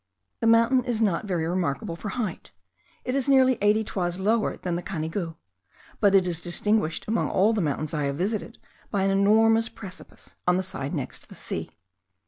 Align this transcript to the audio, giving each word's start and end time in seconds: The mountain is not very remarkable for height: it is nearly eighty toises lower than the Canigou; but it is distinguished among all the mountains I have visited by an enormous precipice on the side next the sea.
The 0.39 0.47
mountain 0.47 0.83
is 0.83 0.99
not 0.99 1.25
very 1.27 1.45
remarkable 1.47 1.95
for 1.95 2.09
height: 2.09 2.51
it 3.05 3.13
is 3.13 3.29
nearly 3.29 3.59
eighty 3.61 3.83
toises 3.83 4.19
lower 4.19 4.57
than 4.57 4.75
the 4.75 4.81
Canigou; 4.81 5.35
but 5.99 6.15
it 6.15 6.25
is 6.27 6.41
distinguished 6.41 7.05
among 7.07 7.29
all 7.29 7.53
the 7.53 7.61
mountains 7.61 7.93
I 7.93 8.05
have 8.05 8.15
visited 8.15 8.57
by 8.89 9.03
an 9.03 9.11
enormous 9.11 9.69
precipice 9.69 10.37
on 10.47 10.57
the 10.57 10.63
side 10.63 10.95
next 10.95 11.29
the 11.29 11.35
sea. 11.35 11.77